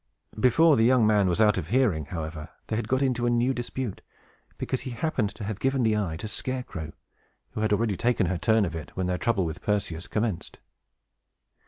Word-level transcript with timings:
Before 0.39 0.77
the 0.77 0.83
young 0.83 1.05
man 1.05 1.29
was 1.29 1.39
out 1.39 1.59
of 1.59 1.67
hearing, 1.67 2.05
however, 2.05 2.49
they 2.65 2.75
had 2.75 2.87
got 2.87 3.03
into 3.03 3.27
a 3.27 3.29
new 3.29 3.53
dispute, 3.53 4.01
because 4.57 4.81
he 4.81 4.89
happened 4.89 5.29
to 5.35 5.43
have 5.43 5.59
given 5.59 5.83
the 5.83 5.95
eye 5.95 6.17
to 6.17 6.27
Scarecrow, 6.27 6.93
who 7.51 7.61
had 7.61 7.71
already 7.71 7.95
taken 7.97 8.25
her 8.25 8.39
turn 8.39 8.65
of 8.65 8.73
it 8.75 8.95
when 8.97 9.05
their 9.05 9.19
trouble 9.19 9.45
with 9.45 9.61
Perseus 9.61 10.07
commenced. 10.07 10.57